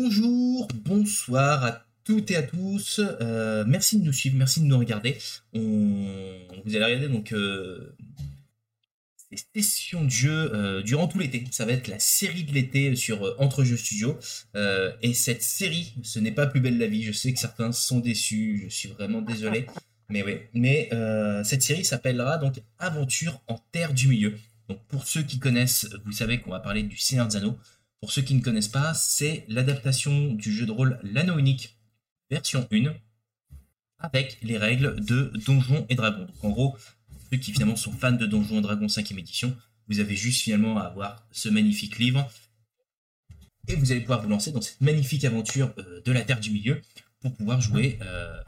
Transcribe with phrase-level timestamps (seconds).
[0.00, 3.00] bonjour, bonsoir à toutes et à tous.
[3.20, 5.18] Euh, merci de nous suivre, merci de nous regarder.
[5.52, 6.38] On...
[6.64, 7.94] Vous allez regarder donc euh,
[9.28, 11.44] ces sessions de jeu euh, durant tout l'été.
[11.50, 14.18] Ça va être la série de l'été sur Entre Jeux Studio.
[15.02, 17.02] et cette série, ce n'est pas plus belle la vie.
[17.02, 18.62] Je sais que certains sont déçus.
[18.64, 19.66] Je suis vraiment désolé.
[20.08, 20.38] Mais oui.
[20.54, 20.88] Mais
[21.44, 24.34] cette série s'appellera donc Aventure en Terre du Milieu.
[24.70, 27.58] Donc pour ceux qui connaissent, vous savez qu'on va parler du Seigneur des Anneaux.
[28.00, 31.76] Pour ceux qui ne connaissent pas, c'est l'adaptation du jeu de rôle L'Anneau Unique,
[32.30, 32.94] version 1,
[33.98, 36.24] avec les règles de Donjons et Dragons.
[36.24, 36.76] Donc en gros,
[37.30, 39.54] ceux qui finalement sont fans de Donjons et Dragons 5ème édition,
[39.88, 42.26] vous avez juste finalement à avoir ce magnifique livre.
[43.68, 46.50] Et vous allez pouvoir vous lancer dans cette magnifique aventure euh, de la Terre du
[46.50, 46.80] Milieu
[47.20, 48.40] pour pouvoir jouer euh,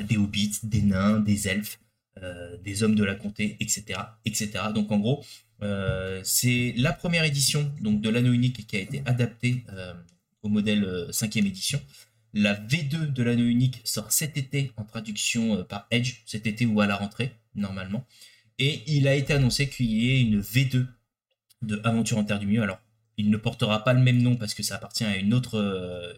[0.00, 1.78] des hobbits, des nains, des elfes,
[2.22, 4.64] euh, des hommes de la comté, etc., etc.
[4.74, 5.24] Donc en gros,
[5.62, 9.94] euh, c'est la première édition donc, de l'anneau unique qui a été adaptée euh,
[10.42, 11.80] au modèle 5e euh, édition.
[12.34, 16.80] La V2 de l'anneau unique sort cet été en traduction par Edge, cet été ou
[16.80, 18.04] à la rentrée, normalement.
[18.58, 20.86] Et il a été annoncé qu'il y ait une V2
[21.62, 22.62] de Aventure en Terre du Milieu.
[22.62, 22.80] Alors,
[23.16, 26.16] il ne portera pas le même nom parce que ça appartient à une autre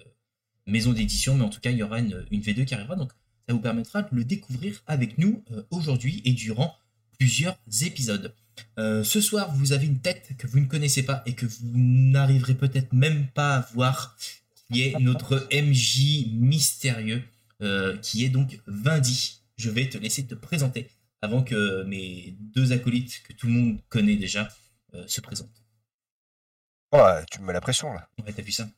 [0.66, 2.96] maison d'édition, mais en tout cas, il y aura une, une, V2 qui arrivera.
[2.96, 3.12] Donc,
[3.46, 6.76] ça vous permettra de le découvrir avec nous aujourd'hui et durant
[7.18, 8.34] plusieurs épisodes.
[8.78, 11.70] Euh, ce soir, vous avez une tête que vous ne connaissez pas et que vous
[11.74, 14.16] n'arriverez peut-être même pas à voir,
[14.54, 17.22] qui est notre MJ mystérieux,
[17.62, 19.40] euh, qui est donc Vindy.
[19.56, 20.90] Je vais te laisser te présenter
[21.22, 24.48] avant que mes deux acolytes, que tout le monde connaît déjà,
[24.94, 25.64] euh, se présentent.
[26.92, 28.08] Ouais, tu me mets la pression là.
[28.24, 28.68] Ouais, t'as vu ça?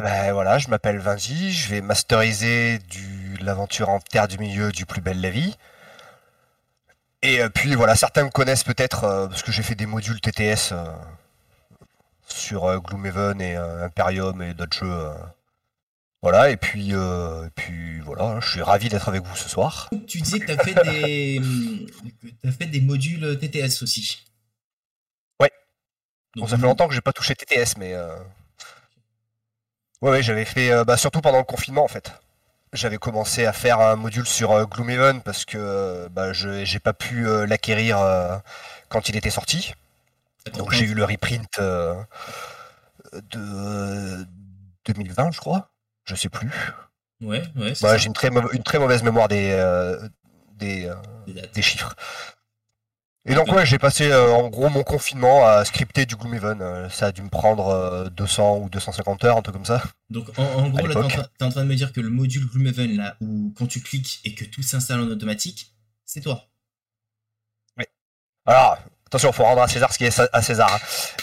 [0.00, 4.86] Ben voilà, je m'appelle Vindy, je vais masteriser du l'aventure en terre du milieu du
[4.86, 5.56] plus belle la vie.
[7.22, 10.20] Et euh, puis voilà, certains me connaissent peut-être euh, parce que j'ai fait des modules
[10.20, 10.92] TTS euh,
[12.26, 15.10] sur Gloomhaven et Imperium et d'autres jeux.
[16.22, 16.92] Voilà, et puis,
[17.56, 19.90] puis voilà, je suis ravi d'être avec vous ce soir.
[20.06, 21.42] Tu disais que tu as, fait des...
[22.48, 24.24] as fait des modules TTS aussi.
[25.40, 25.50] Ouais.
[26.36, 27.94] Donc, ça fait longtemps que j'ai pas touché TTS, mais.
[30.02, 30.84] Ouais, ouais, j'avais fait.
[30.84, 32.12] bah, surtout pendant le confinement en fait
[32.72, 36.78] j'avais commencé à faire un module sur euh, Gloomhaven parce que euh, bah, je j'ai
[36.78, 37.98] pas pu euh, l'acquérir
[38.88, 39.74] quand il était sorti.
[40.56, 41.60] Donc j'ai eu le reprint
[43.12, 44.26] de
[44.86, 45.68] 2020, je crois.
[46.04, 46.50] Je sais plus.
[47.20, 47.74] Ouais, ouais.
[47.80, 49.56] Bah, j'ai une très, une très mauvaise mémoire des,
[50.56, 50.90] des,
[51.54, 51.94] des chiffres.
[53.24, 56.60] Et donc ouais, j'ai passé euh, en gros mon confinement à scripter du Gloomhaven.
[56.60, 59.80] Euh, ça a dû me prendre 200 euh, ou 250 heures, un truc comme ça.
[60.10, 60.94] Donc en, gros là,
[61.38, 64.20] t'es en, train de me dire que le module Gloomhaven là, où quand tu cliques
[64.24, 65.72] et que tout s'installe en automatique,
[66.04, 66.48] c'est toi.
[67.78, 67.84] Oui.
[68.44, 70.74] Alors attention, faut rendre à César ce qui est à César.
[70.74, 70.80] Hein.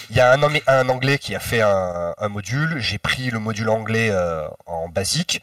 [0.09, 2.79] Il y a un, un, anglais qui a fait un, un module.
[2.79, 4.09] J'ai pris le module anglais
[4.65, 5.41] en basique.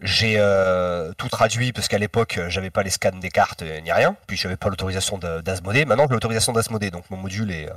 [0.00, 3.90] J'ai euh, tout traduit parce qu'à l'époque j'avais pas les scans des cartes euh, ni
[3.90, 5.84] rien, puis j'avais pas l'autorisation d'Asmodée.
[5.84, 7.74] Maintenant j'ai l'autorisation d'Asmodée, donc mon module est euh,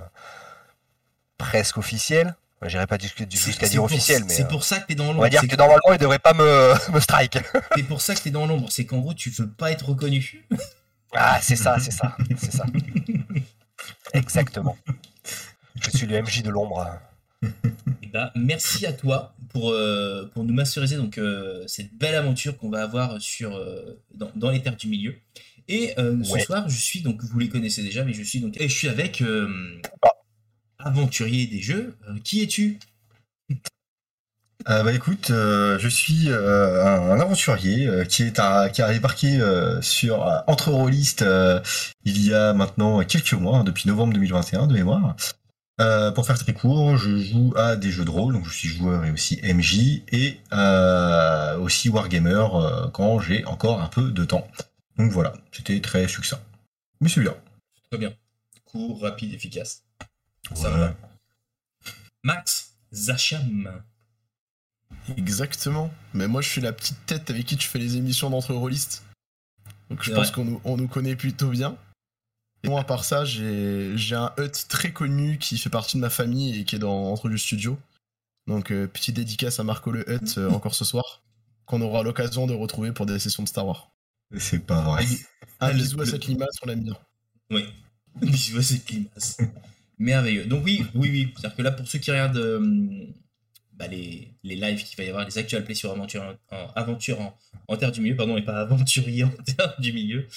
[1.38, 2.36] presque officiel.
[2.64, 5.18] J'irai pas jusqu'à dire officiel, mais c'est pour ça que t'es dans l'ombre.
[5.18, 7.40] On va dire que, normalement il devrait pas me, me strike.
[7.76, 10.46] c'est pour ça que t'es dans l'ombre, c'est qu'en gros tu veux pas être reconnu.
[11.16, 12.66] ah c'est ça, c'est ça, c'est ça.
[14.14, 14.78] Exactement.
[15.82, 16.88] Je suis le MJ de l'ombre.
[18.04, 22.58] Eh ben, merci à toi pour, euh, pour nous masteriser donc, euh, cette belle aventure
[22.58, 25.16] qu'on va avoir sur, euh, dans, les terres du milieu.
[25.68, 28.68] Et ce soir, je suis donc, vous les connaissez déjà, mais je suis donc, et
[28.68, 29.24] je suis avec
[30.02, 30.10] ah.
[30.80, 31.96] aventurier des jeux.
[32.26, 32.78] qui es-tu?
[34.66, 38.42] Bah écoute, je suis un, aventurier qui est
[38.74, 39.40] qui a débarqué
[39.82, 41.24] sur entre Rollist
[42.04, 45.16] il y a maintenant quelques mois, hein, depuis novembre 2021 de mémoire.
[45.82, 48.68] Euh, pour faire très court, je joue à des jeux de rôle, donc je suis
[48.68, 54.24] joueur et aussi MJ, et euh, aussi Wargamer euh, quand j'ai encore un peu de
[54.24, 54.48] temps.
[54.98, 56.40] Donc voilà, c'était très succinct.
[57.00, 57.36] Mais c'est bien.
[57.90, 58.14] Très bien.
[58.66, 59.84] Court, rapide, efficace.
[60.54, 60.94] Ça va.
[62.24, 63.82] Max Zacham.
[65.18, 65.92] Exactement.
[66.14, 69.04] Mais moi, je suis la petite tête avec qui tu fais les émissions d'entre rôlistes.
[69.90, 71.76] Donc je pense qu'on nous, nous connaît plutôt bien.
[72.64, 76.60] Moi, à part ça, j'ai un hut très connu qui fait partie de ma famille
[76.60, 77.78] et qui est dans entre le studio.
[78.48, 81.24] Donc, euh, petite dédicace à Marco le Hut euh, encore ce soir,
[81.66, 83.92] qu'on aura l'occasion de retrouver pour des sessions de Star Wars.
[84.38, 85.06] C'est pas vrai.
[85.60, 86.98] Un bisou à cette limace, on l'aime bien.
[87.50, 87.66] Oui,
[88.22, 89.38] bisou à cette limace.
[90.00, 90.46] Merveilleux.
[90.46, 91.34] Donc, oui, oui, oui.
[91.36, 93.08] C'est-à-dire que là, pour ceux qui regardent euh,
[93.82, 97.34] bah, les, les lives qu'il va y avoir, les actual plays sur Aventure en, aventure
[97.68, 100.28] en, Terre du Milieu, pardon, et pas Aventurier en Terre du Milieu,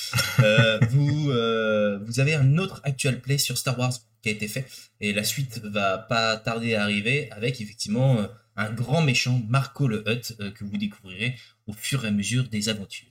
[0.41, 3.93] euh, vous, euh, vous avez un autre actual play sur Star Wars
[4.23, 4.67] qui a été fait,
[5.00, 8.26] et la suite va pas tarder à arriver avec effectivement
[8.56, 11.37] un grand méchant, Marco le Hutt, euh, que vous découvrirez
[11.67, 13.08] au fur et à mesure des aventures.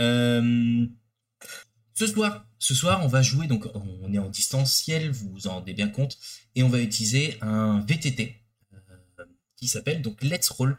[0.00, 0.86] Euh,
[1.94, 5.54] ce soir, ce soir, on va jouer, donc on est en distanciel, vous vous en
[5.54, 6.18] rendez bien compte,
[6.54, 8.41] et on va utiliser un VTT euh,
[9.68, 10.76] s'appelle donc Let's Roll.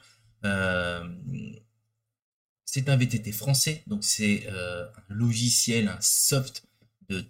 [2.66, 6.64] c'est un VTT français, donc c'est un logiciel, un soft
[7.10, 7.24] de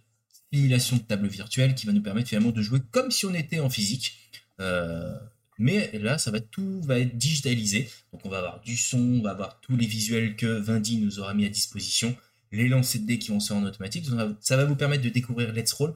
[0.54, 3.60] simulation de table virtuelle qui va nous permettre finalement de jouer comme si on était
[3.60, 4.16] en physique.
[4.60, 5.18] Euh,
[5.58, 7.90] mais là, ça va tout va être digitalisé.
[8.12, 11.20] Donc on va avoir du son, on va avoir tous les visuels que Vindy nous
[11.20, 12.16] aura mis à disposition,
[12.52, 14.06] les lancers de dés qui vont se faire en automatique.
[14.42, 15.94] ça va vous permettre de découvrir Let's Roll.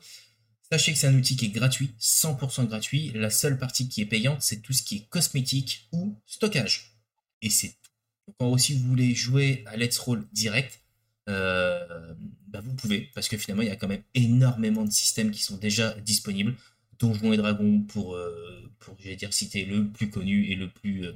[0.70, 3.12] Sachez que c'est un outil qui est gratuit, 100% gratuit.
[3.16, 6.98] La seule partie qui est payante, c'est tout ce qui est cosmétique ou stockage.
[7.42, 7.92] Et c'est tout.
[8.28, 10.82] Donc en gros, si vous voulez jouer à Let's Roll direct,
[11.30, 12.14] euh,
[12.48, 15.42] bah, vous pouvez, parce que finalement, il y a quand même énormément de systèmes qui
[15.42, 16.56] sont déjà disponibles.
[17.00, 21.14] Donjons et Dragons, pour, euh, pour dire, citer le plus connu et le plus euh,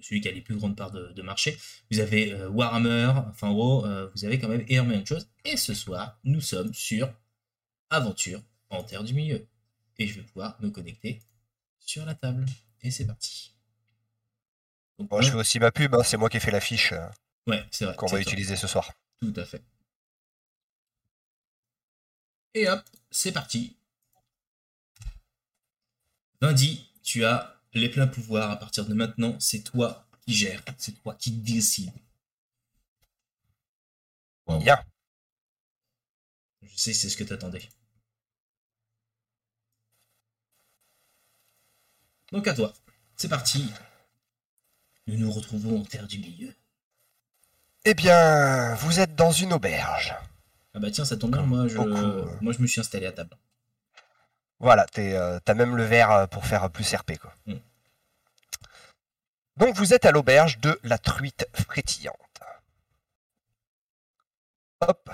[0.00, 1.56] celui qui a les plus grandes parts de, marché.
[1.90, 5.26] Vous avez Warhammer, enfin en gros, vous avez quand même énormément de choses.
[5.44, 7.12] Et ce soir, nous sommes sur
[7.90, 9.46] Aventure en Terre du Milieu.
[9.98, 11.22] Et je vais pouvoir me connecter
[11.78, 12.44] sur la table.
[12.82, 13.54] Et c'est parti.
[14.98, 16.94] Je fais aussi ma pub, hein, c'est moi qui ai fait l'affiche.
[17.46, 17.96] Ouais, vrai.
[17.96, 18.92] Qu'on va utiliser ce soir.
[19.20, 19.62] Tout à fait.
[22.54, 23.76] Et hop, c'est parti.
[26.40, 28.50] Lundi, tu as les pleins pouvoirs.
[28.50, 31.92] À partir de maintenant, c'est toi qui gères, c'est toi qui décides.
[34.46, 34.78] Bien.
[36.66, 37.68] Je sais, c'est ce que t'attendais.
[42.32, 42.72] Donc à toi.
[43.16, 43.72] C'est parti.
[45.06, 46.52] Nous nous retrouvons en terre du milieu.
[47.84, 50.14] Eh bien, vous êtes dans une auberge.
[50.74, 53.36] Ah bah tiens, ça tombe bien, moi je, moi je me suis installé à table.
[54.58, 57.32] Voilà, euh, t'as même le verre euh, pour faire plus RP quoi.
[57.46, 57.54] Mm.
[59.56, 62.16] Donc vous êtes à l'auberge de la truite frétillante.
[64.80, 65.10] Hop,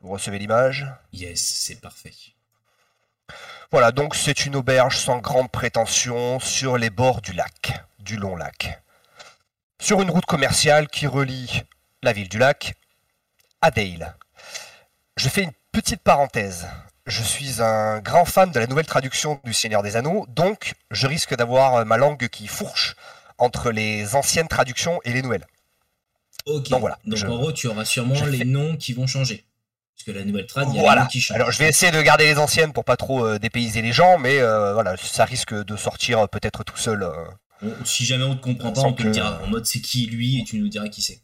[0.00, 0.86] vous recevez l'image?
[1.12, 2.14] Yes, c'est parfait.
[3.70, 8.34] Voilà, donc c'est une auberge sans grande prétention sur les bords du lac, du long
[8.34, 8.82] lac.
[9.80, 11.62] Sur une route commerciale qui relie
[12.02, 12.74] la ville du lac,
[13.60, 14.16] à Dale.
[15.16, 16.66] Je fais une petite parenthèse.
[17.06, 21.06] Je suis un grand fan de la nouvelle traduction du Seigneur des Anneaux, donc je
[21.06, 22.96] risque d'avoir ma langue qui fourche
[23.38, 25.46] entre les anciennes traductions et les nouvelles.
[26.46, 26.68] Ok.
[26.70, 26.98] Donc voilà.
[27.04, 29.44] Donc en gros, tu auras sûrement les noms qui vont changer.
[30.00, 31.04] Parce que la nouvelle trad, il y a voilà.
[31.04, 31.34] qui change.
[31.34, 34.16] Alors je vais essayer de garder les anciennes pour pas trop euh, dépayser les gens,
[34.16, 37.06] mais euh, voilà, ça risque de sortir euh, peut-être tout seul.
[37.84, 39.38] si jamais on ne te comprend pas, on te le dira.
[39.42, 41.20] En mode c'est qui lui et tu nous diras qui c'est.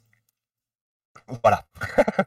[1.42, 1.64] Voilà.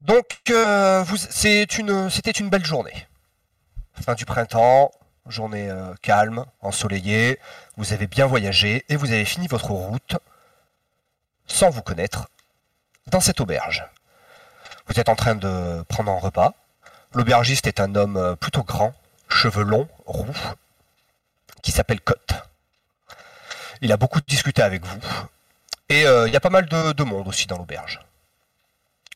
[0.00, 3.06] Donc, une, c'était une belle journée.
[3.92, 4.90] Fin du printemps,
[5.28, 5.70] journée
[6.00, 7.38] calme, ensoleillée.
[7.76, 10.16] Vous avez bien voyagé et vous avez fini votre route
[11.46, 12.28] sans vous connaître
[13.06, 13.84] dans cette auberge.
[14.86, 16.54] Vous êtes en train de prendre un repas.
[17.12, 18.94] L'aubergiste est un homme euh, plutôt grand,
[19.28, 20.36] cheveux longs, roux,
[21.62, 22.34] qui s'appelle Cotte.
[23.80, 25.00] Il a beaucoup discuté avec vous
[25.88, 28.00] et euh, il y a pas mal de, monde aussi dans l'auberge.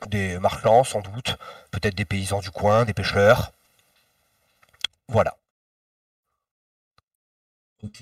[0.06, 1.36] Des marchands sans doute,
[1.70, 3.52] peut-être des paysans du coin, des pêcheurs.
[5.08, 5.36] Voilà.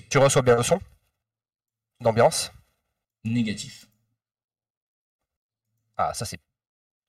[0.09, 0.79] Tu reçois bien le son?
[2.01, 2.51] D'ambiance
[3.25, 3.88] Négatif.
[6.01, 6.39] Ah, ça c'est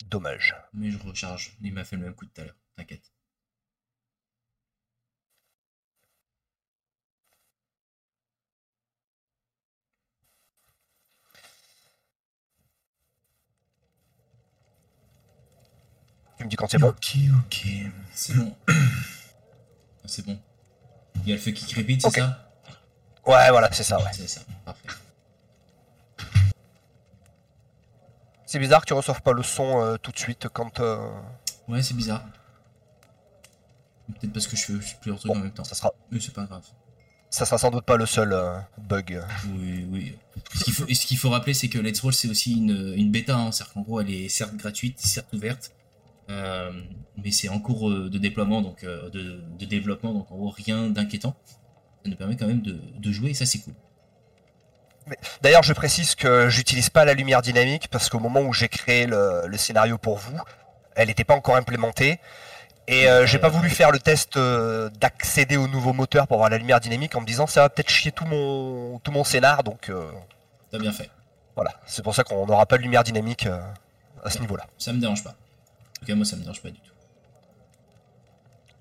[0.07, 0.57] dommage.
[0.75, 1.57] Mais je recharge.
[1.63, 2.57] Il m'a fait le même coup de tout à l'heure.
[2.77, 3.13] T'inquiète.
[16.37, 16.89] Tu me dis quand c'est bon.
[16.89, 17.17] Ok,
[17.47, 17.67] ok.
[18.13, 18.57] C'est bon.
[20.05, 20.37] c'est bon.
[21.23, 22.51] Il y a le feu qui crépite, c'est ça?
[23.25, 24.11] Ouais, voilà, c'est ça, ouais.
[24.13, 24.89] C'est ça, parfait.
[28.51, 30.81] C'est bizarre que tu reçoives pas le son euh, tout de suite quand.
[30.81, 31.09] Euh,
[31.69, 32.25] ouais, c'est bizarre.
[34.09, 35.63] Peut-être parce que je fais, plusieurs trucs en même temps.
[35.63, 35.93] Ça sera.
[36.11, 36.65] Mais c'est pas grave.
[37.31, 39.23] Ça sera sans doute pas le seul euh, bug.
[39.55, 40.19] Oui, oui.
[40.53, 43.13] Ce qu'il faut, ce qu'il faut rappeler, c'est que Let's Roll, c'est aussi une, une
[43.13, 43.37] bêta.
[43.37, 43.53] Hein.
[43.53, 45.71] C'est-à-dire qu'en gros, elle est certes gratuite, certes ouverte.
[46.31, 46.73] Euh,
[47.23, 50.89] mais c'est en cours euh, de déploiement, donc euh, de, développement, donc en gros rien
[50.91, 51.37] d'inquiétant.
[52.03, 53.75] Ça nous permet quand même de, jouer et ça c'est cool.
[55.43, 59.07] D'ailleurs, je précise que j'utilise pas la lumière dynamique parce qu'au moment où j'ai créé
[59.07, 60.39] le, scénario pour vous,
[60.95, 62.21] elle n'était pas encore implémentée.
[62.87, 66.81] Et j'ai pas voulu faire le test d'accéder au nouveau moteur pour avoir la lumière
[66.81, 69.63] dynamique en me disant ça va peut-être chier tout mon, tout mon scénar.
[69.63, 69.91] Donc.
[70.71, 71.11] T'as bien fait.
[71.57, 73.47] Voilà, c'est pour ça qu'on n'aura pas de lumière dynamique
[74.25, 74.67] à ce niveau-là.
[74.79, 75.31] Ça me dérange pas.
[75.31, 76.91] En tout cas, moi, ça me dérange pas du tout.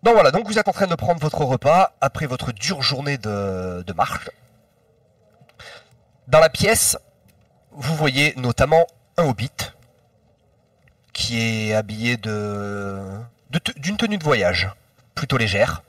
[0.03, 3.17] Donc voilà, donc vous êtes en train de prendre votre repas après votre dure journée
[3.17, 4.29] de, de marche.
[6.29, 6.95] Dans la pièce,
[7.71, 8.85] vous voyez notamment
[9.17, 9.49] un hobbit
[11.11, 14.69] qui est habillé d'une tenue de voyage
[15.15, 15.81] plutôt légère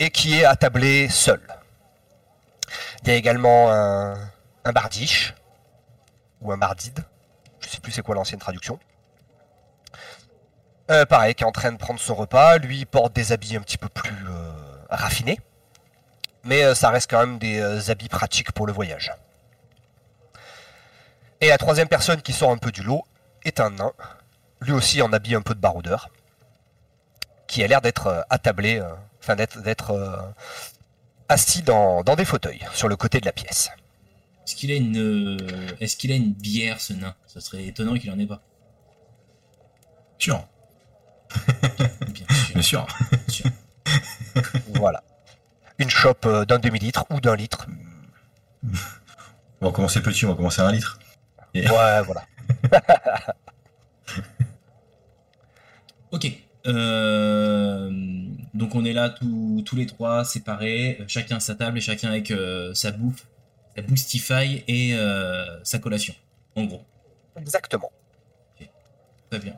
[0.00, 1.40] et qui est attablé seul.
[3.02, 4.16] Il y a également un,
[4.74, 5.32] bardiche
[6.40, 7.04] ou un bardide,
[7.60, 8.80] je sais plus c'est quoi l'ancienne traduction.
[10.90, 12.58] Euh, pareil, qui est en train de prendre son repas.
[12.58, 14.52] Lui, porte des habits un petit peu plus euh,
[14.90, 15.38] raffinés.
[16.42, 19.12] Mais euh, ça reste quand même des habits pratiques pour le voyage.
[21.40, 23.04] Et la troisième personne qui sort un peu du lot
[23.44, 23.92] est un nain.
[24.60, 26.08] Lui aussi en habit un peu de baroudeur.
[27.46, 28.88] Qui a l'air d'être euh, attablé, euh,
[29.20, 30.16] enfin d'être, d'être euh,
[31.28, 33.70] assis dans, dans des fauteuils sur le côté de la pièce.
[34.44, 35.36] Est-ce qu'il a une, euh,
[35.80, 37.14] est-ce qu'il a une bière, ce nain?
[37.26, 38.40] Ce serait étonnant qu'il en ait pas.
[40.18, 40.46] Sûr,
[42.08, 42.54] Bien sûr.
[42.54, 42.86] bien sûr.
[43.10, 43.50] bien sûr.
[44.74, 45.02] Voilà.
[45.78, 47.66] Une chope d'un demi-litre ou d'un litre.
[49.60, 50.98] On va commencer petit, on va commencer à un litre.
[51.62, 52.26] Ouais, voilà.
[56.12, 56.30] Ok.
[56.66, 57.90] Euh,
[58.54, 62.08] donc on est là tous, tous les trois séparés, chacun à sa table et chacun
[62.08, 63.26] avec euh, sa bouffe,
[63.76, 66.14] sa boostify et euh, sa collation.
[66.54, 66.82] En gros.
[67.36, 67.90] Exactement.
[69.30, 69.54] Très bien.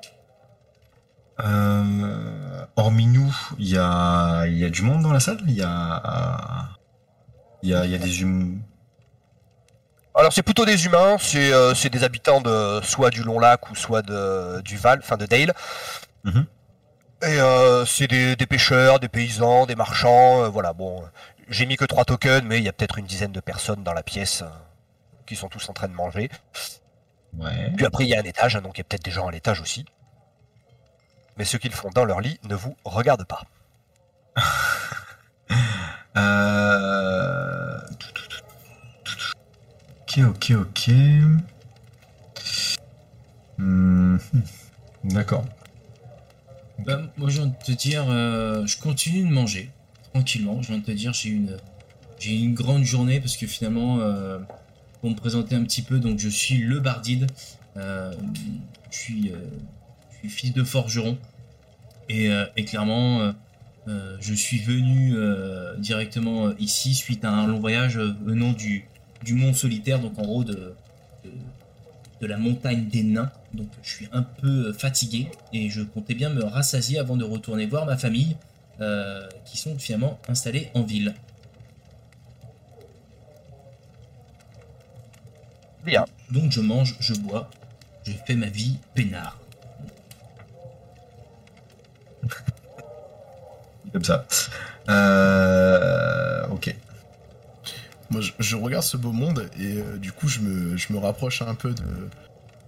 [1.40, 5.38] Euh, hormis nous, il y a, il y a du monde dans la salle?
[5.46, 6.74] Il y a,
[7.62, 8.58] y a des humains.
[10.18, 13.70] Alors c'est plutôt des humains, c'est euh, c'est des habitants de soit du Long Lac
[13.70, 15.54] ou soit de, du Val, enfin de Dale.
[16.24, 16.44] Mhm.
[17.22, 20.72] Et euh, c'est des, des pêcheurs, des paysans, des marchands, euh, voilà.
[20.72, 21.04] Bon,
[21.48, 23.92] j'ai mis que trois tokens, mais il y a peut-être une dizaine de personnes dans
[23.92, 24.42] la pièce
[25.24, 26.30] qui sont tous en train de manger.
[27.38, 27.72] Ouais.
[27.76, 29.28] Puis après il y a un étage, hein, donc il y a peut-être des gens
[29.28, 29.84] à l'étage aussi.
[31.36, 33.42] Mais ceux qui le font dans leur lit ne vous regardent pas.
[36.16, 37.47] Euh...
[40.08, 40.90] Ok, ok, ok.
[43.58, 44.16] Hmm,
[45.04, 45.44] D'accord.
[46.78, 49.70] Bah, moi, je viens de te dire, euh, je continue de manger
[50.14, 50.62] tranquillement.
[50.62, 51.58] Je viens de te dire, j'ai une,
[52.18, 54.38] j'ai une grande journée parce que finalement, euh,
[55.02, 57.26] pour me présenter un petit peu, donc je suis le Bardide.
[57.76, 58.14] Euh,
[58.90, 59.32] je suis,
[60.10, 61.18] je suis fils de forgeron
[62.08, 63.34] et, et clairement,
[63.86, 65.14] je suis venu
[65.78, 68.86] directement ici suite à un long voyage euh, venant du,
[69.24, 70.74] du mont solitaire, donc en gros de,
[71.24, 71.30] de,
[72.20, 73.30] de la montagne des nains.
[73.54, 77.66] Donc je suis un peu fatigué et je comptais bien me rassasier avant de retourner
[77.66, 78.36] voir ma famille
[78.80, 81.14] euh, qui sont finalement installés en ville.
[85.84, 86.04] Bien.
[86.30, 87.50] Donc je mange, je bois,
[88.04, 89.40] je fais ma vie peinard.
[93.92, 94.26] Comme ça.
[94.88, 96.46] Euh...
[96.48, 96.74] Ok.
[98.10, 101.74] Moi, je, regarde ce beau monde et euh, du coup, je me, rapproche un peu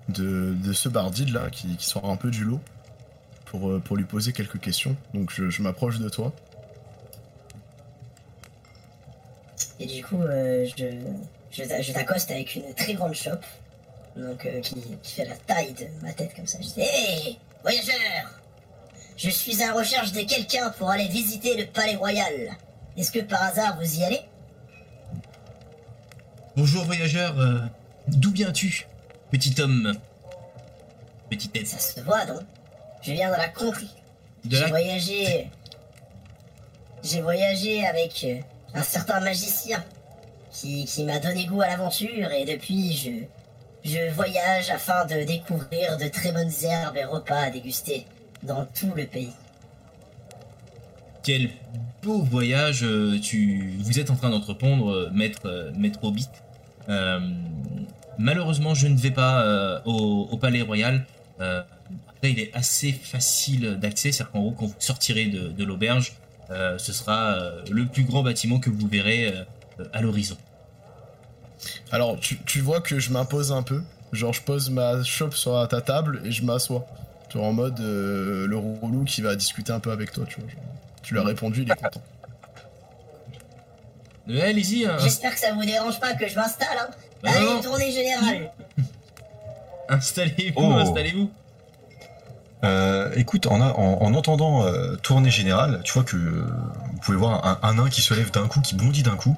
[0.09, 2.61] de, de, ce bardide là qui, sort un peu du lot
[3.47, 4.97] pour, euh, lui poser quelques questions.
[5.14, 6.32] Donc, je, m'approche de toi.
[9.78, 10.85] Et du coup, euh, je,
[11.50, 13.44] je, t'a- je t'accoste avec une très grande chope,
[14.16, 16.59] donc qui, fait la taille de ma tête comme ça.
[16.61, 18.30] Je dis Hé, voyageur
[19.16, 22.59] Je suis à recherche de quelqu'un pour aller visiter le palais royal.
[22.99, 24.20] Est-ce que par hasard vous y allez?
[26.57, 27.61] Bonjour voyageur, euh,
[28.09, 28.87] d'où viens-tu
[29.30, 29.95] Petit homme?
[31.30, 31.69] Petite tête.
[31.69, 32.40] Ça se voit donc.
[33.02, 33.87] Je viens de la contrée.
[34.45, 34.69] De J'ai la...
[34.69, 35.50] voyagé.
[37.04, 38.40] J'ai voyagé avec euh,
[38.75, 39.85] un certain magicien
[40.50, 45.97] qui, qui m'a donné goût à l'aventure et depuis je, je voyage afin de découvrir
[45.99, 48.07] de très bonnes herbes et repas à déguster
[48.42, 49.33] dans tout le pays.
[51.22, 51.50] Quel
[52.02, 56.28] beau voyage euh, tu vous êtes en train d'entreprendre, euh, maître, euh, maître Hobbit.
[58.18, 61.06] Malheureusement, je ne vais pas au, Palais Royal.
[61.38, 66.12] Après, il est assez facile d'accès, c'est-à-dire qu'en gros, quand vous sortirez de, l'auberge,
[66.50, 67.38] ce sera
[67.70, 69.32] le plus grand bâtiment que vous verrez
[69.94, 70.36] à l'horizon.
[71.92, 73.82] Alors, tu, vois que je m'impose un peu.
[74.12, 76.84] Genre, je pose ma chope sur ta table et je m'assois.
[77.30, 80.50] Tu vois, en mode le roulou qui va discuter un peu avec toi, tu vois.
[81.02, 82.02] Tu lui as répondu, il est content.
[84.28, 86.69] Allez-y, hein, J'espère que ça vous dérange pas que je m'installe.
[86.78, 86.88] Hein.
[87.23, 88.52] bah Allez, non, tournée générale.
[89.88, 90.73] installez-vous, Oh.
[90.75, 91.30] installez-vous.
[92.62, 96.45] Euh, écoute, en, a- en, en entendant euh, tournée générale, tu vois que euh,
[96.92, 99.35] vous pouvez voir un, un nain qui se lève d'un coup, qui bondit d'un coup,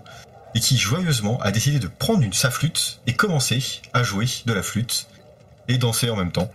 [0.55, 3.63] et qui joyeusement a décidé de prendre une, sa flûte et commencer
[3.95, 5.07] à jouer de la flûte
[5.69, 6.51] et danser en même temps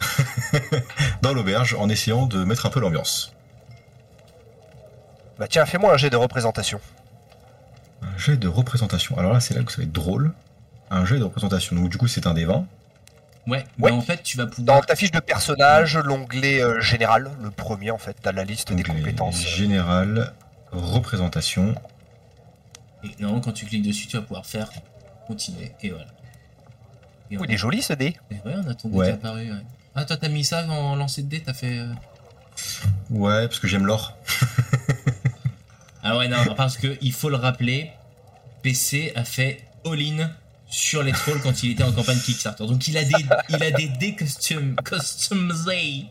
[1.22, 3.32] dans l'auberge en essayant de mettre un peu l'ambiance.
[5.38, 6.80] Bah tiens, fais-moi un jet de représentation.
[8.02, 9.18] Un jet de représentation.
[9.18, 10.32] Alors là, c'est là que ça va être drôle.
[10.90, 11.74] Un jet de représentation.
[11.76, 12.66] Donc du coup, c'est un des 20.
[13.46, 13.90] Ouais, Ouais.
[13.90, 14.86] bah, en fait, tu vas Dans pouvoir.
[14.86, 18.82] ta fiche de personnage, l'onglet euh, général, le premier en fait, t'as la liste des
[18.82, 19.36] Donc, compétences.
[19.46, 20.32] Général,
[20.72, 21.74] représentation.
[23.02, 24.70] Et normalement, quand tu cliques dessus, tu vas pouvoir faire
[25.26, 25.72] continuer.
[25.82, 26.06] Et voilà.
[27.30, 28.16] Et on, il est joli ce dé.
[28.30, 29.06] et ouais, on a ton dé Ouais.
[29.06, 29.50] qui est apparu.
[29.52, 29.58] ouais.
[29.94, 31.78] Ah, toi, t'as mis ça en lancer de dé, t'as fait.
[31.80, 31.92] euh,
[33.10, 34.16] Ouais, parce que j'aime l'or.
[36.04, 37.90] Ah ouais, non, parce que il faut le rappeler,
[38.62, 40.30] PC a fait all-in
[40.66, 42.66] sur les trolls quand il était en campagne Kickstarter.
[42.66, 46.06] Donc il a des, il a des dés custom, customisés.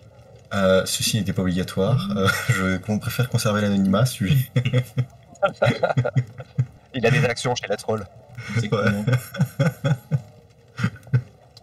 [0.53, 2.09] Euh, ceci n'était pas obligatoire.
[2.15, 4.05] Euh, je préfère conserver l'anonymat.
[4.05, 4.49] celui-
[6.95, 8.05] Il a des actions chez Let's Roll.
[8.59, 9.03] C'est comment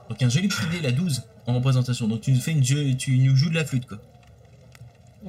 [0.09, 2.09] Donc un joli petit dé, la 12, en représentation.
[2.09, 3.99] Donc tu nous fais une jeu, tu nous joues de la flûte quoi.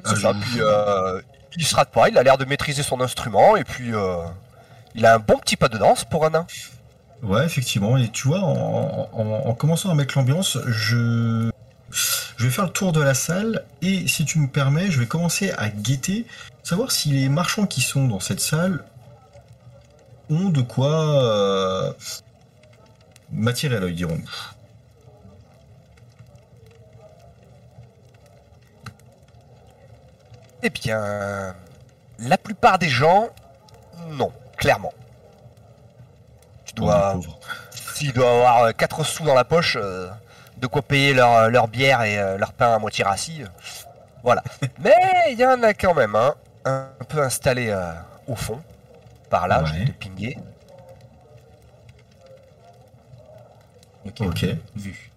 [0.06, 1.22] Ah, puis euh,
[1.58, 4.18] il se rate pas, il a l'air de maîtriser son instrument et puis euh,
[4.96, 6.48] il a un bon petit pas de danse pour un nain.
[7.24, 7.98] Ouais, effectivement.
[7.98, 11.52] Et tu vois, en, en- en commençant à mettre l'ambiance, je...
[11.92, 15.06] je vais faire le tour de la salle et si tu me permets, je vais
[15.08, 16.26] commencer à guetter,
[16.64, 18.84] savoir si les marchands qui sont dans cette salle
[20.30, 21.94] ont de quoi euh,
[23.32, 24.30] m'attirer à l'œil, dirons-nous.
[30.64, 31.56] Eh bien,
[32.20, 33.30] la plupart des gens,
[34.10, 34.94] non, clairement.
[36.66, 37.22] Tu dois, Oh,
[37.96, 40.10] s'ils doivent avoir 4 sous dans la poche, euh,
[40.58, 43.42] de quoi payer leur, leur bière et euh, leur pain à moitié rassis.
[43.44, 43.48] euh,
[44.24, 44.44] voilà.
[44.80, 44.96] Mais
[45.32, 47.92] il y en a quand même un, un peu installé euh,
[48.28, 48.62] au fond.
[49.30, 49.80] Par là, je Ouais.
[49.80, 50.38] vais te pinguer.
[54.06, 54.22] Ok.
[54.22, 54.46] Ok.
[54.76, 55.12] Vu.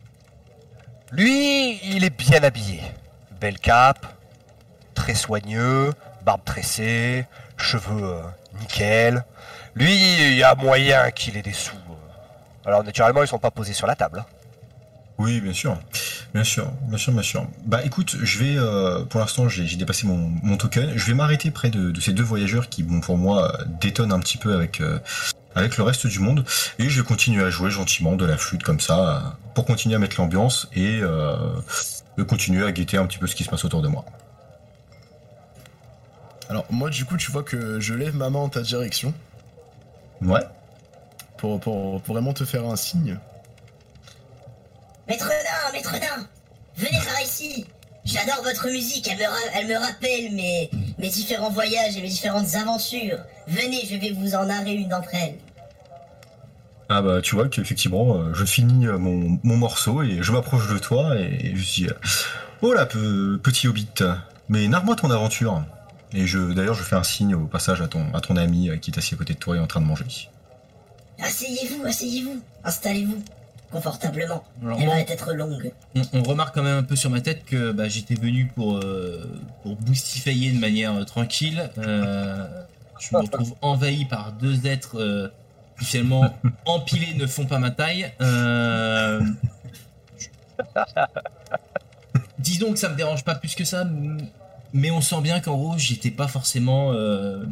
[1.12, 2.82] Lui, il est bien habillé.
[3.40, 4.06] Belle cape,
[4.94, 5.92] très soigneux,
[6.24, 7.26] barbe tressée,
[7.56, 8.20] cheveux euh,
[8.60, 9.24] nickel.
[9.74, 11.74] Lui, il y a moyen qu'il ait des sous.
[11.74, 12.66] euh.
[12.66, 14.20] Alors naturellement, ils sont pas posés sur la table.
[14.20, 14.26] hein.
[15.18, 15.78] Oui, bien sûr.
[16.32, 17.46] Bien sûr, bien sûr, bien sûr.
[17.66, 20.92] Bah écoute, je vais, euh, pour l'instant, j'ai dépassé mon, token.
[20.96, 24.38] Je vais m'arrêter près de, ces deux voyageurs qui, bon, pour moi, détonnent un petit
[24.38, 24.82] peu avec,
[25.54, 26.44] avec le reste du monde.
[26.78, 29.98] Et je vais continuer à jouer gentiment de la flûte comme ça, pour continuer à
[29.98, 31.36] mettre l'ambiance et euh,
[32.28, 34.04] continuer à guetter un petit peu ce qui se passe autour de moi.
[36.48, 39.12] Alors, moi, du coup, tu vois que je lève ma main en ta direction
[40.22, 40.40] Ouais.
[41.38, 43.18] pour, pour, pour vraiment te faire un signe.
[45.08, 46.26] Maître Nain, Maître Nain,
[46.76, 47.66] venez par ici.
[48.04, 52.08] J'adore votre musique, elle me, ra- elle me rappelle mes, mes différents voyages et mes
[52.08, 53.18] différentes aventures.
[53.46, 55.36] Venez, je vais vous en narrer une d'entre elles.
[56.90, 60.68] Ah bah tu vois qu'effectivement, euh, je finis euh, mon, mon morceau et je m'approche
[60.68, 61.94] de toi et je dis euh,
[62.60, 63.88] Oh là, pe- petit hobbit,
[64.50, 65.62] mais narre-moi ton aventure.
[66.14, 68.76] Et je d'ailleurs je fais un signe au passage à ton, à ton ami euh,
[68.76, 70.04] qui est assis à côté de toi et en train de manger.
[71.20, 73.22] Asseyez-vous, asseyez-vous, installez-vous
[73.70, 74.44] confortablement.
[74.62, 75.72] Alors, Elle va être longue.
[75.96, 78.76] on, on remarque quand même un peu sur ma tête que bah, j'étais venu pour,
[78.78, 79.28] euh,
[79.62, 81.70] pour boustifailler de manière euh, tranquille.
[81.78, 82.46] Euh,
[83.00, 85.28] je me retrouve envahi par deux êtres euh,
[85.78, 88.12] qui finalement empilés ne font pas ma taille.
[88.20, 89.20] Euh,
[92.38, 93.84] disons que ça me dérange pas plus que ça,
[94.74, 96.92] mais on sent bien qu'en gros j'étais pas forcément.
[96.92, 97.44] euh,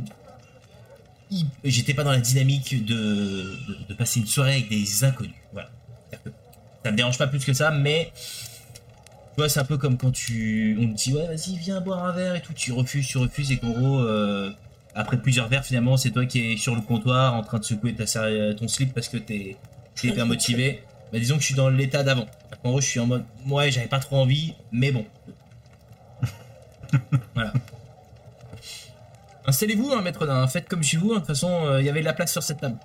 [1.64, 3.56] J'étais pas dans la dynamique de,
[3.96, 5.32] passer une soirée avec des inconnus.
[5.52, 5.70] Voilà.
[6.84, 10.10] Ça me dérange pas plus que ça, mais tu vois, c'est un peu comme quand
[10.10, 13.16] tu, on te dit ouais, vas-y, viens boire un verre et tout, tu refuses, tu
[13.16, 14.50] refuses et qu'en gros, euh,
[14.94, 17.94] après plusieurs verres, finalement, c'est toi qui es sur le comptoir en train de secouer
[17.94, 19.56] ta, ser- ton slip parce que t'es
[20.02, 20.82] hyper motivé.
[21.12, 22.26] Bah, disons que je suis dans l'état d'avant.
[22.62, 25.06] En gros, je suis en mode ouais, j'avais pas trop envie, mais bon.
[27.34, 27.52] voilà.
[29.46, 31.10] Installez-vous, hein, maître d'un, faites comme chez vous.
[31.12, 32.76] hein, De toute façon, euh, il y avait de la place sur cette table.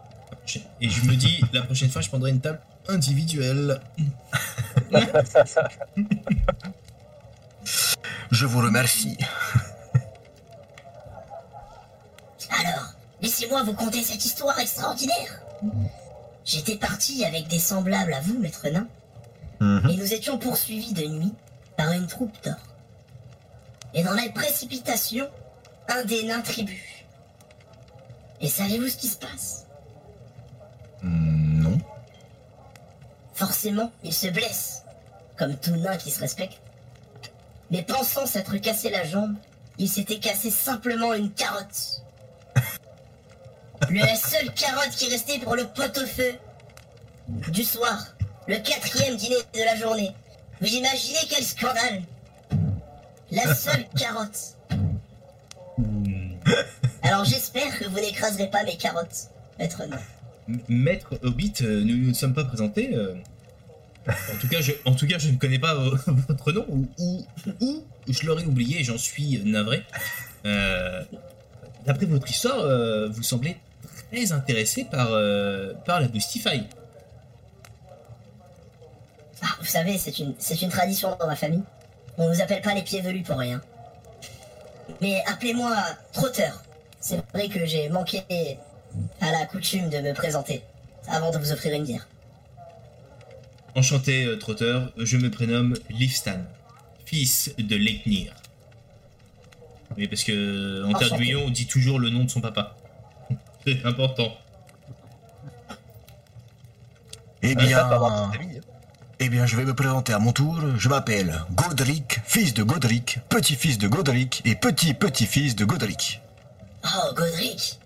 [0.82, 3.80] Et je me dis, la prochaine fois, je prendrai une table individuelle.
[8.32, 9.18] Je vous remercie.
[12.50, 15.42] Alors, laissez-moi vous conter cette histoire extraordinaire.
[16.46, 18.88] J'étais parti avec des semblables à vous, maître nain,
[19.60, 19.90] Mhm.
[19.90, 21.34] et nous étions poursuivis de nuit
[21.76, 22.56] par une troupe d'or.
[23.98, 25.28] Et dans la précipitation,
[25.90, 26.84] un des nains tribus.
[28.40, 29.66] Et savez-vous ce qui se passe?
[31.02, 31.78] Hmm, non.
[33.34, 34.84] Forcément, il se blesse,
[35.36, 36.62] comme tout nain qui se respecte.
[37.72, 39.36] Mais pensant s'être cassé la jambe,
[39.80, 42.04] il s'était cassé simplement une carotte.
[43.90, 46.34] La seule carotte qui restait pour le pot-au-feu
[47.50, 48.16] du soir,
[48.48, 50.16] le quatrième dîner de la journée.
[50.62, 52.04] Vous imaginez quel scandale
[53.32, 54.56] La seule carotte.
[57.04, 60.00] Alors j'espère que vous n'écraserez pas mes carottes, maître nain.
[60.70, 62.96] Maître Hobbit, euh, nous ne nous sommes pas présentés.
[62.96, 63.16] euh.
[64.08, 65.92] En tout cas, je, en tout cas, je ne connais pas euh,
[66.30, 67.26] votre nom ou, ou,
[67.62, 68.84] ou je l'aurais oublié.
[68.84, 69.84] J'en suis navré.
[70.46, 71.04] Euh,
[71.86, 73.58] D'après votre histoire, euh, vous semblez
[74.12, 75.08] très intéressé par
[75.86, 76.64] par la Boostify.
[79.42, 81.64] Ah, vous savez, c'est une, c'est une tradition dans ma famille.
[82.18, 83.62] On nous appelle pas les pieds velus pour rien.
[85.02, 85.76] Mais appelez-moi
[86.14, 86.64] Trotteur.
[87.00, 88.24] C'est vrai que j'ai manqué
[89.22, 90.64] à la coutume de me présenter
[91.08, 92.08] avant de vous offrir une bière.
[93.76, 94.92] Enchanté, euh, Trotteur.
[94.98, 96.40] Je me prénomme Livstan,
[97.06, 98.34] fils de Leiknir.
[99.96, 101.18] Oui, parce que en Enchanté.
[101.18, 102.76] du Lion, on dit toujours le nom de son papa.
[103.66, 104.36] C'est important.
[107.44, 107.88] Eh bien,
[109.20, 110.60] eh bien, je vais me présenter à mon tour.
[110.78, 116.22] Je m'appelle Godric, fils de Godric, petit-fils de Godric et petit-petit-fils de Godric.
[116.84, 117.80] Oh, Godric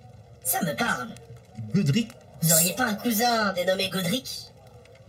[0.43, 1.09] Ça me parle.
[1.73, 2.09] Godric,
[2.41, 4.51] Vous auriez pas un cousin dénommé Godric?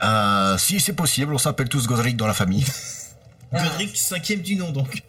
[0.02, 2.66] Euh, si c'est possible, on s'appelle tous Godric dans la famille.
[3.52, 5.02] Ah, Godric cinquième du nom donc.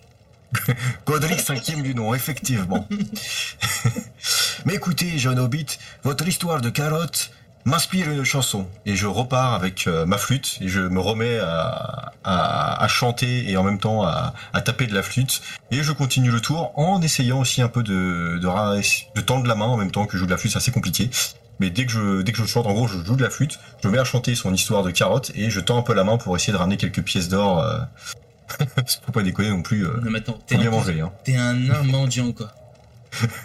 [1.06, 2.88] Godric cinquième du nom, effectivement.
[4.66, 7.32] Mais écoutez, jeune hobbit, votre histoire de carotte
[7.66, 8.68] m'inspire une chanson.
[8.86, 13.50] Et je repars avec euh, ma flûte et je me remets à, à, à chanter
[13.50, 15.42] et en même temps à, à taper de la flûte.
[15.72, 18.82] Et je continue le tour en essayant aussi un peu de, de,
[19.16, 20.52] de tendre la main en même temps que je joue de la flûte.
[20.52, 21.10] C'est assez compliqué.
[21.60, 23.60] Mais dès que je dès que je chante, en gros, je joue de la flûte,
[23.82, 26.04] je me mets à chanter son histoire de carotte et je tends un peu la
[26.04, 27.60] main pour essayer de ramener quelques pièces d'or.
[27.62, 27.78] Euh...
[29.06, 29.86] faut pas déconner non plus.
[29.86, 30.00] Euh...
[30.04, 31.02] Non mais attends, t'es bien un, manger.
[31.02, 31.12] Hein.
[31.24, 32.52] t'es un nain mendiant quoi.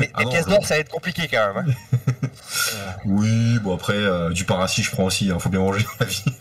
[0.01, 1.69] Les, Ah les non, pièces je- d'or, ça va être compliqué quand même.
[1.69, 2.13] hein.
[3.05, 5.31] Oui, bon après euh, du paracis, je prends aussi.
[5.31, 6.25] Hein, faut bien manger dans la vie.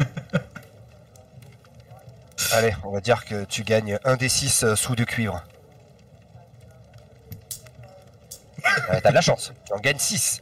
[2.53, 5.43] Allez, on va dire que tu gagnes un des six euh, sous de cuivre.
[8.89, 10.41] Ouais, T'as de la chance, tu en gagnes 6.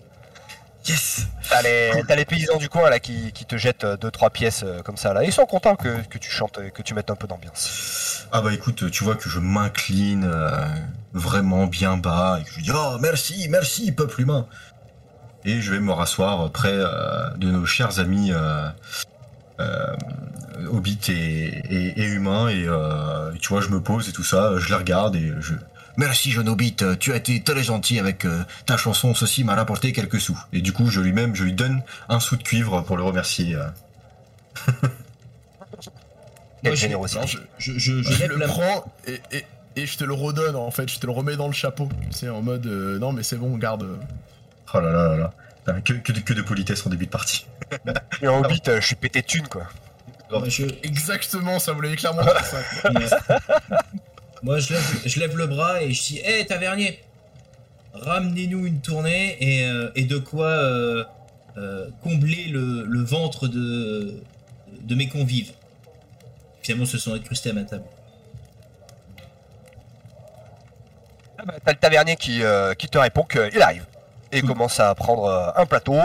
[0.88, 1.26] Yes.
[1.50, 4.82] T'as les, t'as les paysans du coin là qui, qui te jettent 2-3 pièces euh,
[4.84, 5.24] comme ça là.
[5.24, 8.28] Ils sont contents que, que tu chantes et que tu mettes un peu d'ambiance.
[8.32, 10.52] Ah bah écoute, tu vois que je m'incline euh,
[11.14, 14.48] vraiment bien bas et que je dis oh merci, merci peuple humain.
[15.46, 18.68] Et je vais me rasseoir près euh, de nos chers amis euh,
[19.60, 19.96] euh,
[20.72, 21.14] hobbits et,
[21.70, 24.76] et, et humains et euh, tu vois je me pose et tout ça, je les
[24.76, 25.54] regarde et je
[25.98, 28.28] Merci, jeune hobbit, tu as été très gentil avec
[28.66, 29.14] ta chanson.
[29.16, 30.38] Ceci m'a rapporté quelques sous.
[30.52, 33.04] et du coup je lui même je lui donne un sou de cuivre pour le
[33.04, 33.56] remercier.
[36.62, 37.18] Quelle Moi, je- générosité.
[37.20, 40.04] Alors, je, Je, je, je je lève le la prends et, et, et je te
[40.04, 41.88] le redonne en fait, je te le remets dans le chapeau.
[42.10, 43.84] Tu sais, en mode euh, non mais c'est bon, garde.
[43.84, 43.96] euh.
[44.74, 45.32] Oh là là là
[45.68, 45.82] là.
[45.82, 47.46] Que, que, de- que de politesse en début de partie.
[48.22, 49.68] Et en hobbit, euh, je suis pété de thunes quoi.
[50.48, 52.58] Je, Exactement, ça voulait clairement dire ça.
[54.44, 57.00] moi, je lève, je lève le bras et je dis Hé tavernier,
[57.94, 61.04] ramenez-nous une tournée et, euh, et de quoi euh,
[61.58, 64.22] euh, combler le, le ventre de,
[64.82, 65.52] de mes convives.
[66.62, 67.86] Finalement, se sont incrustés à ma table.
[71.38, 73.86] Ah bah, T'as le tavernier qui, euh, qui te répond qu'il arrive.
[74.36, 75.98] Et il commence à prendre euh, un plateau.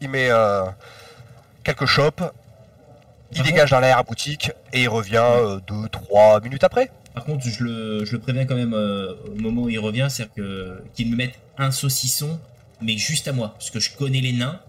[0.00, 0.64] Il met euh,
[1.64, 2.22] quelques chopes.
[3.32, 4.50] Il dégage dans l'air à boutique.
[4.72, 5.24] Et il revient
[5.68, 6.90] 2-3 minutes après.
[7.14, 10.06] Par contre, je le, je le préviens quand même euh, au moment où il revient,
[10.10, 12.38] c'est-à-dire que- qu'il me mette un saucisson,
[12.80, 14.60] mais juste à moi, parce que je connais les nains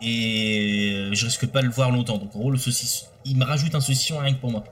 [0.00, 2.18] et euh, je risque pas de le voir longtemps.
[2.18, 4.62] Donc en gros, le saucisson, il me rajoute un saucisson rien que pour moi.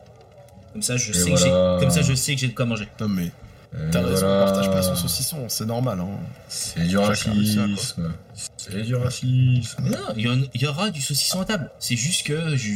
[0.72, 2.64] Comme ça, je Et sais que j'ai, comme ça, je sais que j'ai de quoi
[2.64, 2.86] manger.
[3.00, 3.30] Non mais
[3.90, 4.42] t'as raison, voilà.
[4.42, 6.00] on partage pas son saucisson, c'est normal.
[6.00, 6.08] Hein.
[6.48, 7.74] C'est du racisme.
[8.56, 9.82] C'est du racisme.
[9.84, 11.70] Non, il y, aura du saucisson à table.
[11.78, 12.70] C'est juste que je-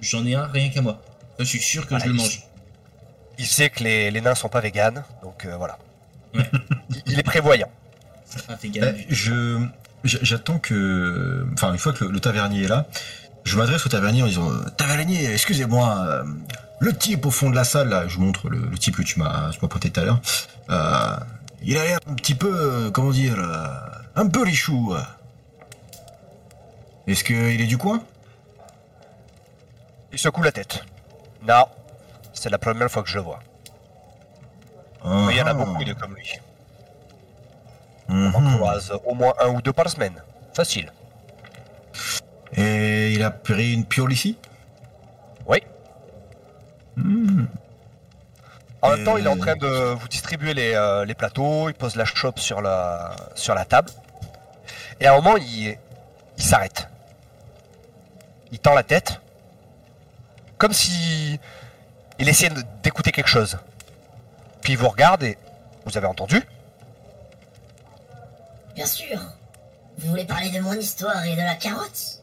[0.00, 1.00] j'en ai un rien qu'à moi.
[1.38, 2.42] Je suis sûr que Ah, je le mange.
[3.38, 5.04] Il sait que les, les nains sont pas véganes.
[5.22, 5.78] Donc euh, voilà.
[6.34, 6.48] Ouais.
[6.90, 7.70] Il, il est prévoyant.
[8.48, 8.94] Ah, gaffe.
[8.98, 9.58] Eh, je
[10.04, 12.86] j'attends que enfin une fois que le, le tavernier est là,
[13.44, 16.24] je m'adresse au tavernier en disant euh, Tavernier, excusez-moi, euh,
[16.82, 19.02] le type au fond de la salle, là, je vous montre le, le type que
[19.02, 20.20] tu m'as pointé tout à l'heure,
[20.70, 21.16] euh,
[21.62, 23.66] il a l'air un petit peu, euh, comment dire, euh,
[24.16, 24.94] un peu richou.
[27.06, 28.02] Est-ce qu'il est du coin?
[30.12, 30.84] Il secoue la tête.
[31.46, 31.66] Non.
[32.32, 33.40] C'est la première fois que je le vois.
[35.04, 35.54] Mais il y en a Ah.
[35.54, 36.30] beaucoup de comme lui.
[38.08, 38.56] On en Mhm.
[38.56, 40.20] croise au moins un ou deux par semaine.
[40.54, 40.92] Facile.
[42.56, 44.36] Et il a pris une piole ici?
[48.82, 51.74] En même temps, il est en train de vous distribuer les, euh, les plateaux, il
[51.74, 53.90] pose la chope sur la, sur la table.
[55.00, 55.76] Et à un moment, il,
[56.36, 56.88] il s'arrête.
[58.50, 59.20] Il tend la tête.
[60.58, 61.38] Comme si
[62.18, 62.52] il essayait
[62.82, 63.58] d'écouter quelque chose.
[64.60, 65.38] Puis il vous regarde et...
[65.84, 66.40] Vous avez entendu
[68.74, 69.18] Bien sûr.
[69.98, 72.22] Vous voulez parler de mon histoire et de la carotte?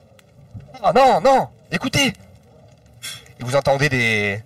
[0.82, 4.42] Oh non, non Écoutez Et vous entendez des.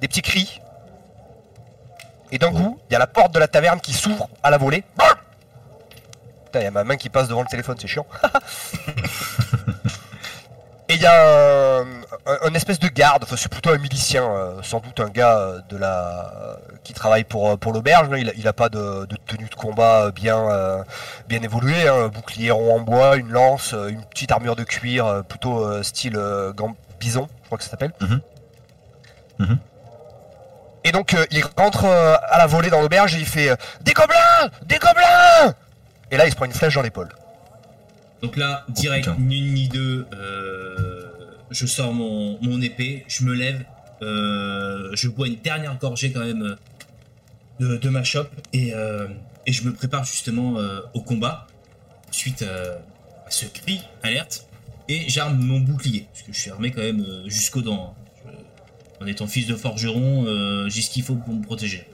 [0.00, 0.60] Des petits cris.
[2.32, 4.58] Et d'un coup, il y a la porte de la taverne qui s'ouvre à la
[4.58, 4.84] volée.
[6.46, 8.06] Putain, il y a ma main qui passe devant le téléphone, c'est chiant.
[10.88, 14.24] Et il y a un, un- un espèce de garde, enfin c'est plutôt un milicien,
[14.24, 18.08] euh, sans doute un gars euh, de la qui travaille pour, euh, pour l'auberge.
[18.10, 18.18] là.
[18.18, 20.82] Il, a- il a pas de, de tenue de combat bien, euh,
[21.28, 24.64] bien évoluée, hein, un bouclier rond en bois, une lance, euh, une petite armure de
[24.64, 27.92] cuir, euh, plutôt euh, style euh, gant bison, je crois que ça s'appelle.
[28.00, 28.20] Mhm.
[29.38, 29.58] Mhm.
[30.84, 33.56] Et donc euh, il rentre euh, à la volée dans l'auberge et il fait euh,
[33.82, 35.54] Des gobelins Des gobelins
[36.10, 37.08] Et là il se prend une flèche dans l'épaule.
[38.22, 41.06] Donc là, direct, ni une ni deux, euh,
[41.50, 43.64] je sors mon, mon épée, je me lève,
[44.02, 46.56] euh, je bois une dernière gorgée quand même
[47.60, 49.06] de, de ma chope et, euh,
[49.46, 51.46] et je me prépare justement euh, au combat
[52.10, 52.76] suite euh,
[53.26, 54.46] à ce cri alerte
[54.88, 57.94] et j'arme mon bouclier parce que je suis armé quand même jusqu'aux dents.
[59.00, 61.88] En étant fils de forgeron, euh, j'ai ce qu'il faut pour me protéger.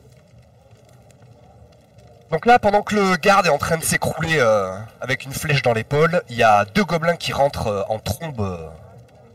[2.31, 5.63] Donc là, pendant que le garde est en train de s'écrouler euh, avec une flèche
[5.63, 8.73] dans l'épaule, il y a deux gobelins qui rentrent euh, en trombe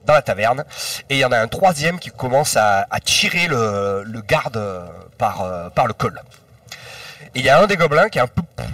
[0.05, 0.65] dans la taverne.
[1.09, 4.61] Et il y en a un troisième qui commence à, tirer le, garde
[5.17, 5.45] par,
[5.87, 6.21] le col.
[7.33, 8.65] Et il y a un des gobelins qui est un peu plus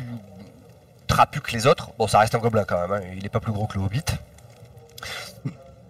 [1.05, 1.91] trapu que les autres.
[1.99, 3.83] Bon, ça reste un gobelin quand même, hein, il est pas plus gros que le
[3.83, 4.03] hobbit.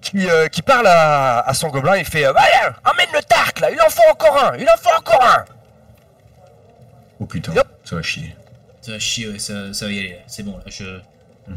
[0.10, 3.60] Qui, euh, qui parle à, à son gobelin et fait euh, Allez, emmène le tarc
[3.60, 5.44] là, il en faut encore un, il en faut encore un
[7.20, 7.68] Oh putain, Yep.
[7.84, 8.36] ça va chier.
[8.82, 10.20] Ça va chier, ouais, ça, ça va y aller.
[10.28, 11.00] C'est bon, là, je.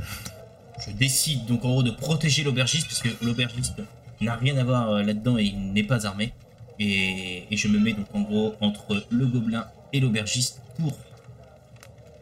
[0.87, 3.75] Je décide donc en gros de protéger l'aubergiste, parce que l'aubergiste
[4.23, 6.33] n'a rien à voir euh, là-dedans et il n'est pas armé.
[6.79, 10.97] Et, et je me mets donc en gros entre le gobelin et l'aubergiste pour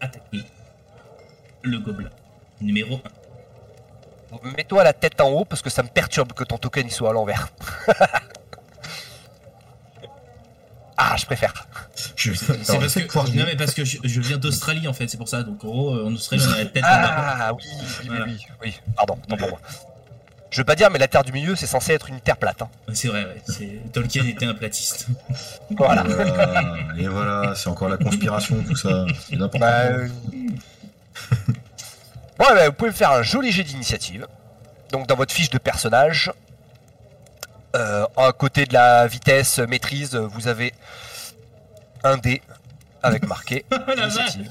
[0.01, 0.41] attaquer
[1.63, 2.11] le gobelin.
[2.61, 2.99] Numéro 1.
[4.57, 7.11] Mets-toi la tête en haut parce que ça me perturbe que ton token il soit
[7.11, 7.49] à l'envers.
[10.97, 11.67] ah, je préfère.
[12.17, 15.17] Je C'est parce que, non, mais parce que je, je viens d'Australie en fait, c'est
[15.17, 15.43] pour ça.
[15.43, 17.37] Donc en gros, euh, en Australie, on a la tête en bas.
[17.41, 18.25] Ah oui, oui, oui, Voilà.
[18.27, 18.75] oui, oui.
[18.97, 19.61] Pardon, tant pour moi.
[20.51, 22.63] Je veux pas dire, mais la Terre du Milieu, c'est censé être une Terre plate.
[22.63, 22.69] hein.
[22.95, 23.81] C'est vrai, ouais.
[23.93, 25.07] Tolkien était un platiste.
[25.77, 26.03] Voilà.
[26.05, 26.75] Voilà.
[26.97, 29.05] Et voilà, c'est encore la conspiration, tout ça.
[29.29, 30.07] C'est n'importe Bah, quoi.
[32.41, 34.27] Euh, bon, eh ben, vous pouvez me faire un joli jet d'initiative.
[34.93, 36.33] Donc, dans votre fiche de personnage,
[37.77, 40.73] euh, à côté de la vitesse maîtrise, vous avez
[42.05, 42.43] un dé
[43.03, 44.49] avec marqué la initiative.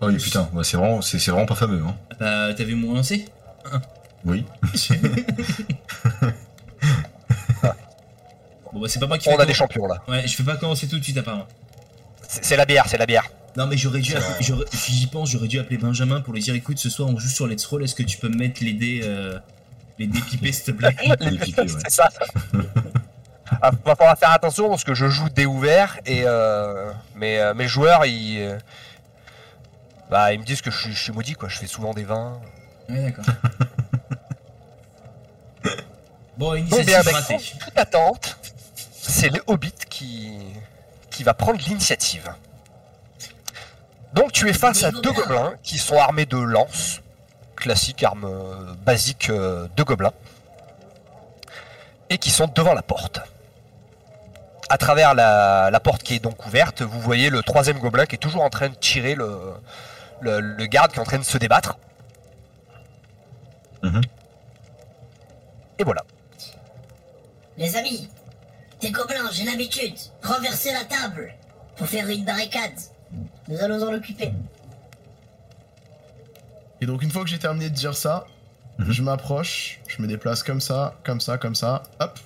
[0.00, 1.82] Oh oui, putain, ouais, c'est vraiment, c'est c'est vraiment pas fameux.
[1.84, 1.96] Hein.
[2.20, 3.26] Bah, t'avais mon lancé
[4.24, 4.44] Oui.
[8.70, 10.02] Bon, bah, c'est pas moi qui fais On a des champions là.
[10.06, 11.46] Ouais, je fais pas commencer tout de suite apparemment.
[12.28, 13.24] C'est la bière, c'est la bière.
[13.56, 14.14] Non, mais j'aurais dû.
[14.88, 17.46] j'y pense, j'aurais dû appeler Benjamin pour lui dire écoute, ce soir on joue sur
[17.46, 19.38] Let's Roll, est-ce que tu peux me mettre les dés, euh,
[19.98, 21.68] les dés pipés s'il te plaît Les pipés, ouais.
[21.68, 22.08] C'est ça.
[23.62, 27.54] Ah, va falloir faire attention parce que je joue dé ouvert et euh, mes, euh,
[27.54, 28.58] mes joueurs ils, euh,
[30.10, 31.48] bah, ils me disent que je suis, je suis maudit quoi.
[31.48, 32.40] Je fais souvent des vins.
[32.88, 33.24] Ouais, d'accord.
[36.36, 38.38] Bon, initiative bien, avec toute attente,
[39.02, 40.38] c'est le Hobbit qui,
[41.18, 42.32] qui va prendre l'initiative.
[44.12, 47.00] Donc tu es face à deux gobelins qui sont armés de lances,
[47.56, 50.12] classique arme euh, basique euh, de gobelins,
[52.08, 53.18] et qui sont devant la porte.
[54.68, 58.14] À travers la, la porte qui est donc ouverte, vous voyez le troisième gobelin qui
[58.14, 59.54] est toujours en train de tirer le,
[60.20, 61.78] le, le garde qui est en train de se débattre.
[63.82, 64.02] Mhm.
[65.80, 66.04] Et voilà.
[67.56, 68.08] Les amis,
[68.80, 69.94] des gobelins, j'ai l'habitude.
[70.22, 71.34] Renverser la table
[71.76, 72.72] pour faire une barricade.
[73.48, 74.32] Nous allons en occuper.
[76.80, 78.26] Et donc une fois que j'ai terminé de dire ça,
[78.78, 78.92] Mhm.
[78.92, 82.18] je m'approche, je me déplace comme ça, comme ça, comme ça, hop.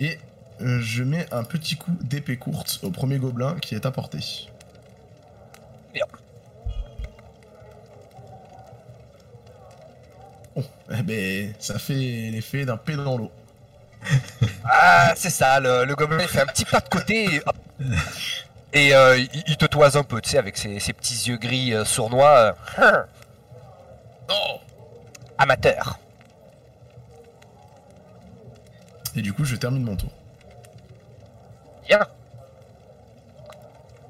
[0.00, 0.18] Et
[0.60, 4.48] euh, je mets un petit coup d'épée courte au premier gobelin qui est à portée.
[5.94, 6.04] Bien.
[10.56, 11.94] Oh, eh ben, ça fait
[12.32, 13.30] l'effet d'un P dans l'eau.
[14.64, 17.56] Ah, c'est ça, le, le gobelin il fait un petit pas de côté et, hop.
[18.72, 21.36] Et, euh, il, il te toise un peu, tu sais, avec ses, ses petits yeux
[21.38, 22.54] gris euh, sournois.
[22.78, 23.02] euh,
[24.30, 24.60] Oh
[25.38, 25.98] amateur.
[29.16, 30.10] Et du coup, je termine mon tour.
[31.86, 32.00] Bien.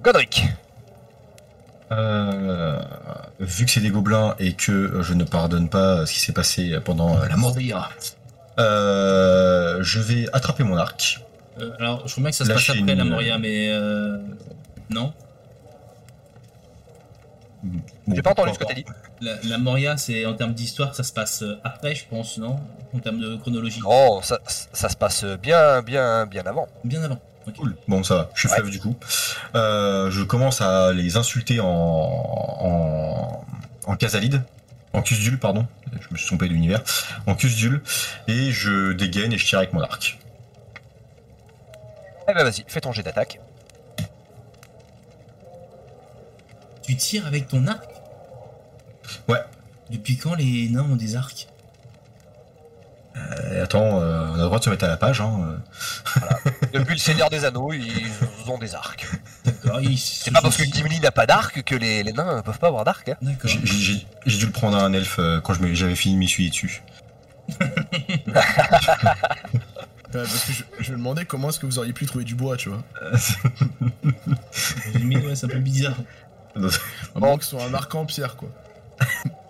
[0.03, 0.45] Godric.
[1.93, 2.83] Euh,
[3.41, 6.79] vu que c'est des gobelins et que je ne pardonne pas ce qui s'est passé
[6.85, 7.89] pendant la Mordria,
[8.59, 11.21] euh, je vais attraper mon arc,
[11.61, 14.19] Euh, alors, je crois bien que ça se passe après une- la Moria, mais euh,
[14.91, 15.13] non?
[17.65, 17.81] Bon,
[18.15, 18.85] J'ai pas entendu ce que t'as dit.
[19.21, 22.61] La, la Moria, c'est en termes d'histoire, ça se passe euh, après, je pense, non?
[22.95, 23.81] En termes de chronologie.
[23.81, 24.39] Non, ça,
[24.73, 26.69] ça se passe bien, bien, bien avant.
[26.85, 27.19] Bien avant.
[27.49, 27.57] Ok.
[27.57, 27.77] Cool.
[27.89, 28.31] Bon, ça va.
[28.35, 28.57] Je suis Ouais.
[28.59, 28.95] fleuve du coup.
[29.57, 33.45] Euh, je commence à les insulter en en,
[33.87, 34.43] en casalide,
[34.93, 35.67] en cusdule, pardon.
[36.01, 36.83] Je me suis trompé d'univers.
[37.27, 37.83] En cusdule
[38.27, 40.19] et je dégaine et je tire avec mon arc.
[42.29, 43.41] Eh ben vas-y, fais ton jet d'attaque.
[46.83, 47.89] Tu tires avec ton arc?
[49.29, 49.41] Ouais.
[49.91, 51.48] Depuis quand les nains ont des arcs?
[53.53, 55.21] Et attends, euh, on a le droit de se mettre à la page.
[55.21, 55.59] Hein.
[56.73, 58.11] Depuis le Seigneur des Anneaux, ils
[58.47, 59.07] ont des arcs.
[59.97, 62.85] C'est pas parce que Gimli n'a pas d'arc que les, les nains peuvent pas avoir
[62.85, 63.09] d'arc.
[63.09, 63.17] hein.
[63.45, 66.83] J'ai- dû le prendre à un elfe euh, quand j'avais fini de m'essuyer dessus.
[70.13, 72.57] Parce que je, je me demandais comment est-ce que vous auriez pu trouver du bois,
[72.57, 72.83] tu vois.
[75.03, 75.97] Mais ouais, c'est un peu bizarre.
[77.15, 78.49] À moins que ce soit un arc en pierre, quoi.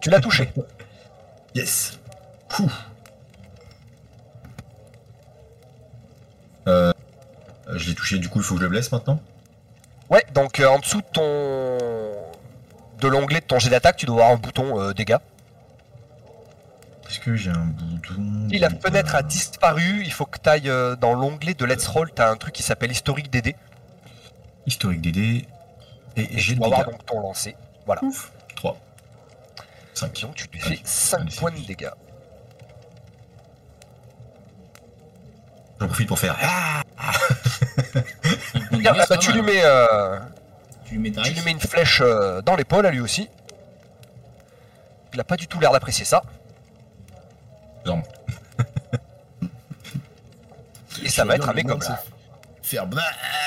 [0.01, 0.51] Tu l'as touché.
[1.55, 1.99] Yes.
[2.59, 2.71] Ouh.
[6.69, 6.93] Euh,
[7.75, 9.21] je l'ai touché, du coup il faut que je le blesse maintenant.
[10.11, 11.23] Ouais, donc euh, en dessous de ton.
[13.01, 15.17] de l'onglet de ton jet d'attaque, tu dois avoir un bouton euh, dégâts.
[17.09, 20.97] Est-ce que j'ai un bouton Si la fenêtre a disparu, il faut que tu ailles
[21.01, 23.57] dans l'onglet de Let's Roll, t'as un truc qui s'appelle historique DD.
[24.67, 25.47] Historique DD et,
[26.17, 26.99] et Et j'ai tu le dois avoir dégât.
[26.99, 27.57] donc ton lancer.
[27.87, 28.03] Voilà.
[28.57, 28.77] 3.
[29.95, 30.21] 5.
[30.21, 31.91] Donc tu lui fais 5 allez, c'est points de dégâts.
[35.81, 36.37] J'en profite pour faire.
[36.41, 36.83] Ah
[38.73, 40.19] Bien, ah bah, tu, lui mets, euh,
[40.85, 43.29] Tu lui mets ta tu lui mets une flèche euh, dans l'épaule à lui aussi.
[45.15, 46.23] Il a pas du tout l'air d'apprécier ça.
[47.87, 48.03] Non.
[51.03, 51.79] Et ça va être un mégoblin.
[51.79, 51.99] gobelin,
[52.63, 53.03] Faire blah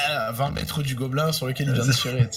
[0.08, 2.30] à 20 mètres du gobelin sur lequel il vient de tirer.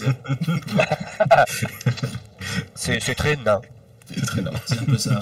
[2.75, 3.61] C'est très nain.
[4.07, 4.57] C'est très énorme.
[4.67, 5.21] C'est un peu ça.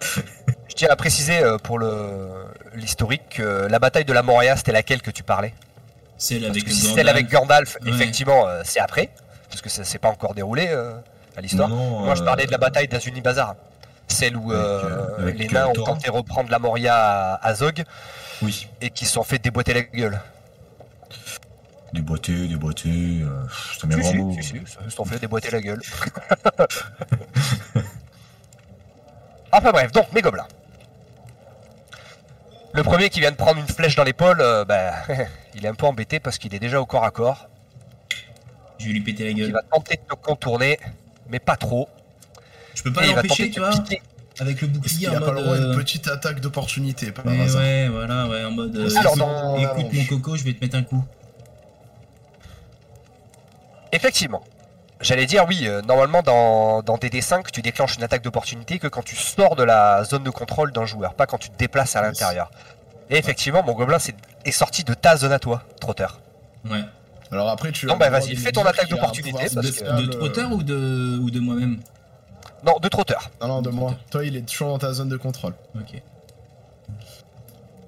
[0.70, 1.78] Je tiens à préciser euh, pour
[2.74, 5.52] l'historique que la bataille de la Moria, c'était laquelle que tu parlais?
[6.16, 6.94] Celle avec si Gandalf.
[6.94, 7.90] celle avec Gandalf, Ouais.
[7.90, 9.10] effectivement, euh, c'est après,
[9.50, 10.92] parce que ça s'est pas encore déroulé euh,
[11.36, 11.68] à l'histoire.
[11.68, 13.56] Moi, je parlais de la bataille d'Azuni Bazar.
[14.06, 16.94] Celle où Avec, euh, avec, les nains ont tenté de reprendre la Moria
[17.34, 17.84] à, à Zog
[18.42, 18.68] Oui.
[18.80, 20.20] et qui se sont fait déboîter la gueule.
[21.92, 22.32] Des boîtés.
[22.32, 23.42] euh,
[23.80, 24.32] c'est un Si, mot.
[24.34, 25.80] si, si, ils se sont fait déboîter la gueule.
[29.52, 30.46] enfin bref, donc mes gobelins.
[32.72, 34.92] Le premier qui vient de prendre une flèche dans l'épaule, euh, bah,
[35.54, 37.48] il est un peu embêté parce qu'il est déjà au corps à corps.
[38.78, 39.52] Je vais lui péter la Il gueule.
[39.52, 40.78] va tenter de te contourner,
[41.28, 41.88] mais pas trop.
[42.74, 44.00] Je peux pas il l'empêcher, tenter tu de vois,
[44.38, 45.34] avec le bouclier en a pas mode.
[45.36, 48.50] le droit à une euh, petite attaque d'opportunité par mais hasard ouais, voilà, ouais, en
[48.52, 48.74] mode.
[48.76, 51.04] euh, Alors, écoute, dans- écoute, mon coco, je vais te mettre un coup.
[53.92, 54.42] Effectivement.
[55.00, 59.02] J'allais dire oui, euh, normalement dans, dans DD5, tu déclenches une attaque d'opportunité que quand
[59.02, 62.02] tu sors de la zone de contrôle d'un joueur, pas quand tu te déplaces à
[62.02, 62.50] l'intérieur.
[63.08, 66.06] Et effectivement, mon gobelin c'est- est sorti de ta zone à toi, Trotter.
[66.68, 66.82] Ouais.
[67.32, 70.62] Alors après, tu Non, bah, vas-y, fais ton attaque d'opportunité, De, de euh, Trotter ou
[70.62, 71.80] de, ou de moi-même?
[72.64, 73.14] Non, de Trotter.
[73.40, 73.90] Non, non, de moi.
[73.92, 74.04] Trotter.
[74.10, 75.54] Toi, il est toujours dans ta zone de contrôle.
[75.76, 76.02] Ok.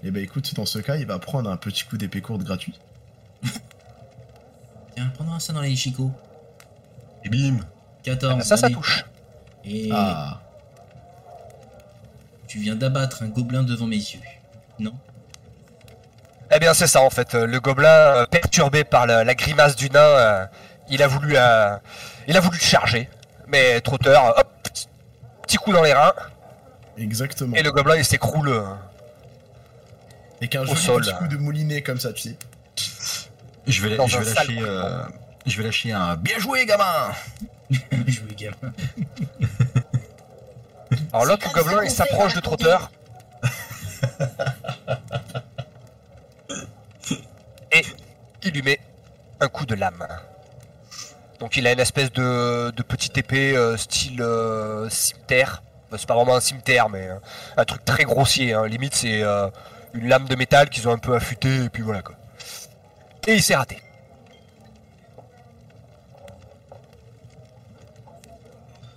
[0.04, 2.78] Et bah écoute, dans ce cas, il va prendre un petit coup d'épée courte gratuit.
[4.94, 6.10] Tiens, prends ça dans les chicots.
[7.24, 7.58] Et bim
[8.02, 8.42] 14.
[8.42, 8.74] ça, ça allez.
[8.74, 9.04] touche.
[9.64, 10.40] Et Ah,
[12.48, 14.20] tu viens d'abattre un gobelin devant mes yeux.
[14.78, 14.92] Non?
[16.54, 17.34] Eh bien, c'est ça en fait.
[17.34, 20.46] Le gobelin, euh, perturbé par la, la grimace du nain, euh,
[20.90, 21.76] il a voulu, euh,
[22.26, 23.08] il a voulu le charger.
[23.46, 24.48] Mais euh, hop,
[25.46, 26.12] petit, coup dans les reins,
[26.98, 27.54] exactement.
[27.56, 28.48] et le gobelin il s'écroule.
[28.48, 28.64] euh,
[30.40, 32.36] Et qu'un au joli sol, petit coup de moulinet comme ça, tu sais.
[33.66, 34.60] Je vais, je vais lâcher.
[35.46, 36.16] Je vais lâcher un.
[36.16, 37.12] Bien joué, gamin
[38.06, 38.56] Jouer gamin.
[41.12, 42.40] Alors l'autre gobelin il s'approche de.
[42.40, 42.76] Trotter.
[47.72, 47.82] Et
[48.42, 48.80] il lui met
[49.40, 50.06] un coup de lame.
[51.40, 55.62] Donc il a une espèce de, de petite épée euh, style euh, cimetière.
[55.88, 57.16] Enfin, c'est pas vraiment un cimetière mais euh,
[57.56, 58.52] un truc très grossier.
[58.54, 58.66] hein.
[58.66, 59.48] Limite c'est euh,
[59.94, 62.14] une lame de métal qu'ils ont un peu affûtée et puis voilà quoi.
[63.26, 63.78] Et il s'est raté.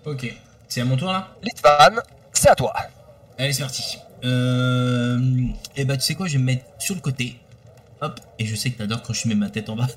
[0.05, 0.35] Ok.
[0.67, 2.01] C'est à mon tour là Litvan,
[2.33, 2.73] c'est à toi.
[3.37, 3.97] Allez, c'est parti.
[4.23, 5.19] Euh...
[5.75, 7.37] Et bah, tu sais quoi, je vais me mettre sur le côté.
[8.01, 8.19] Hop.
[8.39, 9.87] Et je sais que t'adores quand je mets ma tête en bas.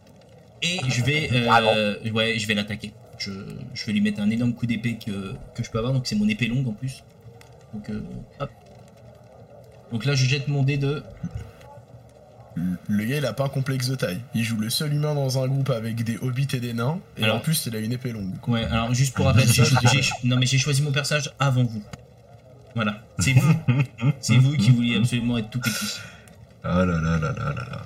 [0.62, 1.28] Et je vais.
[1.32, 2.10] Euh...
[2.12, 2.92] Ouais, je vais l'attaquer.
[3.18, 3.30] Je...
[3.74, 5.34] je vais lui mettre un énorme coup d'épée que...
[5.54, 5.92] que je peux avoir.
[5.92, 7.04] Donc, c'est mon épée longue en plus.
[7.72, 8.02] Donc, euh...
[8.40, 8.50] hop.
[9.92, 11.02] Donc là, je jette mon dé de
[12.88, 14.20] Le gars, il a pas un complexe de taille.
[14.34, 16.98] Il joue le seul humain dans un groupe avec des hobbits et des nains.
[17.16, 18.34] Et Alors- en plus, il a une épée longue.
[18.46, 21.82] Ouais, alors juste pour rappel, j'ai- j'ai- non mais j'ai choisi mon personnage avant vous.
[22.74, 23.54] Voilà, c'est vous.
[24.20, 25.98] C'est vous qui vouliez absolument être tout petit.
[26.64, 27.80] Ah là là là là là là.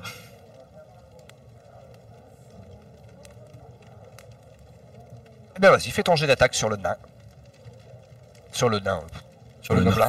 [5.56, 6.96] Eh bien, vas-y, fais ton jet d'attaque sur le nain.
[8.52, 9.00] Sur le nain.
[9.62, 10.08] Sur le gobelin.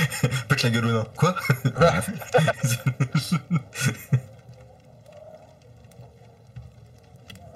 [0.48, 1.06] Pète la gueule au nain.
[1.16, 1.34] Quoi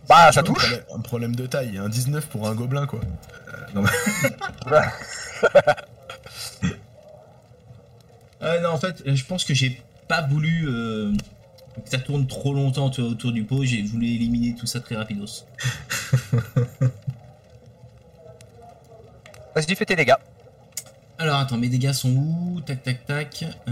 [0.07, 0.57] Bah, ça Un touche.
[0.59, 1.77] problème- Un problème de taille.
[1.77, 2.99] Un 19 pour un gobelin, quoi.
[8.41, 11.11] Ah non, en fait, euh, je pense que j'ai pas voulu euh,
[11.83, 13.63] que ça tourne trop longtemps autour du pot.
[13.63, 15.45] J'ai voulu éliminer tout ça très rapidos.
[19.65, 20.13] Vas-y, fais tes dégâts.
[21.17, 22.61] Alors attends, mes dégâts sont où?
[22.61, 23.45] Tac, tac, tac.
[23.67, 23.71] Euh...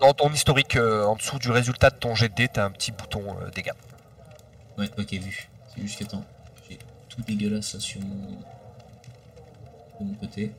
[0.00, 2.70] Dans ton historique, euh, en dessous du résultat de ton jet de dés, t'as un
[2.70, 3.72] petit bouton euh, dégâts.
[4.78, 5.48] Ouais, ok, vu.
[5.68, 6.24] C'est juste qu'attends,
[6.68, 6.78] j'ai
[7.08, 8.30] tout dégueulasse là sur mon...
[10.00, 10.52] de mon côté.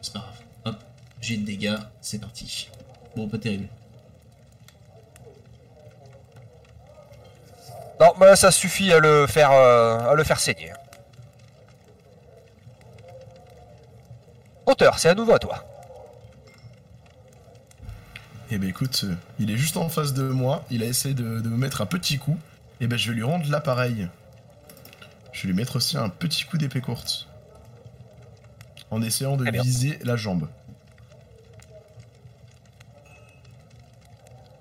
[0.00, 0.40] C'est pas grave.
[0.64, 0.76] Hop,
[1.20, 2.70] j'ai de dégâts, c'est parti.
[3.14, 3.68] Bon, pas terrible.
[8.00, 10.72] Non, mais ça suffit à le faire, euh, à le faire saigner.
[14.66, 15.64] Auteur, c'est à nouveau à toi.
[18.50, 20.64] Eh ben écoute, euh, il est juste en face de moi.
[20.70, 22.38] Il a essayé de, de me mettre un petit coup.
[22.80, 24.08] Et ben je vais lui rendre l'appareil.
[25.32, 27.28] Je vais lui mettre aussi un petit coup d'épée courte.
[28.90, 30.48] En essayant de viser la jambe.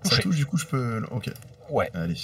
[0.04, 0.22] Ça Touché.
[0.24, 1.06] touche, du coup je peux.
[1.12, 1.30] Ok,
[1.70, 1.90] Ouais.
[1.94, 2.18] allez.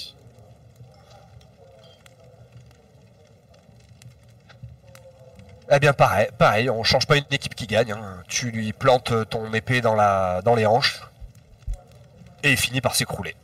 [5.72, 7.92] Eh bien, pareil, pareil, on change pas une équipe qui gagne.
[7.92, 8.24] hein.
[8.28, 11.02] Tu lui plantes ton épée dans, la, dans les hanches.
[12.44, 13.36] Et il finit par s'écrouler.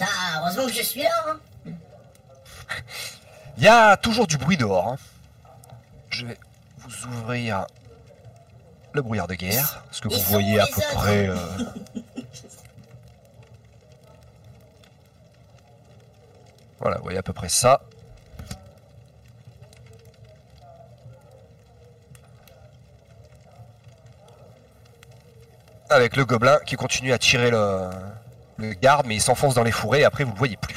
[0.00, 0.06] Ah,
[0.40, 1.38] heureusement que je suis là, hein.
[3.58, 4.88] Il y a toujours du bruit dehors.
[4.88, 4.96] hein.
[6.10, 6.38] Je vais
[6.78, 7.66] vous ouvrir
[8.92, 9.84] le brouillard de guerre.
[9.90, 11.28] Ce que Ils vous voyez à peu autres près.
[11.28, 11.36] euh,
[16.80, 17.80] Voilà, vous voyez à peu près ça.
[25.88, 27.90] Avec le gobelin qui continue à tirer le,
[28.56, 30.74] le garde, mais il s'enfonce dans les fourrés et après vous le voyez plus.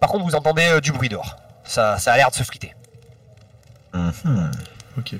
[0.00, 1.36] Par contre, vous entendez euh, du bruit dehors.
[1.64, 2.74] Ça, ça a l'air de se friter.
[3.92, 4.50] Mhm.
[4.98, 5.14] Ok.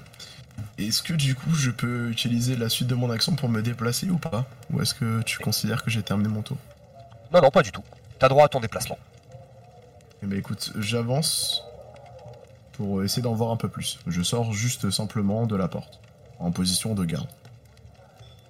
[0.79, 4.09] Est-ce que du coup je peux utiliser la suite de mon action pour me déplacer
[4.09, 4.47] ou pas?
[4.71, 6.57] Ou est-ce que tu considères que j'ai terminé mon tour?
[7.33, 7.85] Non, non, pas du tout.
[8.19, 8.99] T'as droit à ton déplacement.
[10.23, 11.65] Eh ben écoute, j'avance
[12.73, 13.99] pour essayer d'en voir un peu plus.
[14.07, 16.01] Je sors juste simplement de la porte,
[16.39, 17.29] en position de garde.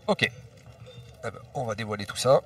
[0.07, 0.23] Ok.
[0.23, 0.31] Eh
[1.23, 2.41] ben, on va dévoiler tout ça.